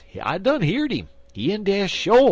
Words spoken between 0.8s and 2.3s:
'im. He in dar, sho.'